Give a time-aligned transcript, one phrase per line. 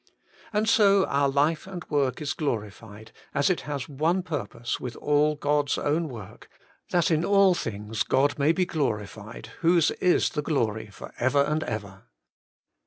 [0.51, 5.35] And so our life and work is glorified, as it has one purpose with all
[5.35, 10.41] God's own work, * that in all things God may be glorified, whose is the
[10.41, 12.05] glory for ever and ever.'